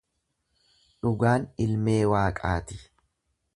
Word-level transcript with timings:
Dhugaan 1.03 1.45
ilmee 1.67 2.01
Waaqaa 2.15 2.57
ti. 2.71 2.83